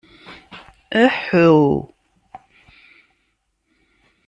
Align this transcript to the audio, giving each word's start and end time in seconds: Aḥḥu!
Aḥḥu! 1.03 1.57